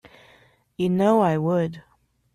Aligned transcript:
You 0.77 0.89
know 0.89 1.21
I 1.21 1.37
would. 1.37 1.83